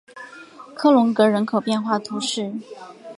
[0.73, 2.51] 科隆格人口变化图示